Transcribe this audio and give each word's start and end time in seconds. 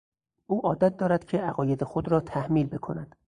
او 0.47 0.61
عادت 0.67 0.97
دارد 0.97 1.25
که 1.25 1.37
عقاید 1.37 1.83
خود 1.83 2.07
را 2.11 2.19
تحمیل 2.19 2.67
بکند. 2.67 3.15